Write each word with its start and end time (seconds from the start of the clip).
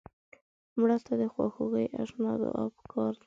مړه 0.79 0.97
ته 1.05 1.13
د 1.21 1.23
خواخوږۍ 1.33 1.85
اشنا 2.01 2.31
دعا 2.41 2.63
پکار 2.77 3.11
ده 3.15 3.19